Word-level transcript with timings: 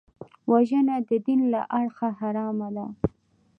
وژنه 0.51 0.95
د 1.09 1.11
دین 1.25 1.41
له 1.53 1.61
اړخه 1.79 2.07
حرامه 2.19 2.69
ده 2.75 2.85